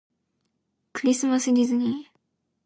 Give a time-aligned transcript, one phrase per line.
[0.93, 1.93] クリスマスディズニー